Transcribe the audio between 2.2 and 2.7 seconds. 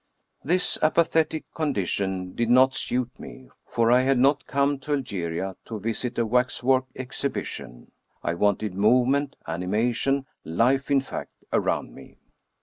did